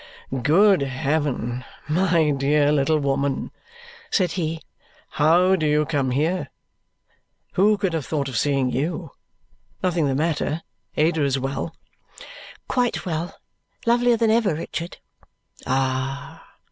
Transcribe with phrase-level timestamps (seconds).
[0.41, 3.51] "Good heaven, my dear little woman,"
[4.09, 4.63] said he,
[5.09, 6.49] "how do you come here?
[7.53, 9.11] Who could have thought of seeing you!
[9.83, 10.63] Nothing the matter?
[10.97, 11.75] Ada is well?"
[12.67, 13.37] "Quite well.
[13.85, 14.97] Lovelier than ever, Richard!"
[15.67, 16.47] "Ah!"